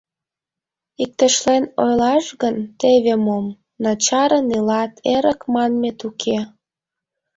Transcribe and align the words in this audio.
—Иктешлен 1.03 1.63
ойлаш 1.83 2.25
гын, 2.41 2.55
теве 2.79 3.15
мом: 3.25 3.45
начарын 3.83 4.47
илат, 4.57 4.91
эрык 5.13 5.41
манмет 5.53 5.99
уке. 6.09 6.37